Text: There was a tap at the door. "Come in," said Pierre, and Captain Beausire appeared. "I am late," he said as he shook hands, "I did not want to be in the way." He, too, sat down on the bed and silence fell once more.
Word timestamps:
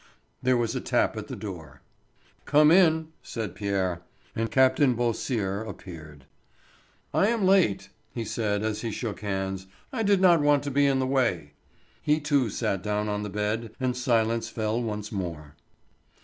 There 0.41 0.57
was 0.57 0.75
a 0.75 0.81
tap 0.81 1.15
at 1.15 1.27
the 1.27 1.35
door. 1.35 1.83
"Come 2.45 2.71
in," 2.71 3.09
said 3.21 3.53
Pierre, 3.53 4.01
and 4.35 4.49
Captain 4.49 4.95
Beausire 4.95 5.61
appeared. 5.61 6.25
"I 7.13 7.27
am 7.27 7.45
late," 7.45 7.89
he 8.11 8.25
said 8.25 8.63
as 8.63 8.81
he 8.81 8.89
shook 8.89 9.19
hands, 9.19 9.67
"I 9.93 10.01
did 10.01 10.19
not 10.19 10.41
want 10.41 10.63
to 10.63 10.71
be 10.71 10.87
in 10.87 10.97
the 10.97 11.05
way." 11.05 11.53
He, 12.01 12.19
too, 12.19 12.49
sat 12.49 12.81
down 12.81 13.09
on 13.09 13.21
the 13.21 13.29
bed 13.29 13.75
and 13.79 13.95
silence 13.95 14.49
fell 14.49 14.81
once 14.81 15.11
more. 15.11 15.53